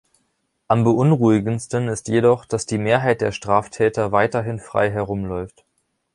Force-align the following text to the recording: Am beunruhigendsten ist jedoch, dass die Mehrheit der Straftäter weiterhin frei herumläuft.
Am 0.67 0.83
beunruhigendsten 0.83 1.87
ist 1.87 2.07
jedoch, 2.07 2.45
dass 2.45 2.65
die 2.65 2.79
Mehrheit 2.79 3.21
der 3.21 3.31
Straftäter 3.31 4.11
weiterhin 4.11 4.57
frei 4.57 4.89
herumläuft. 4.89 5.63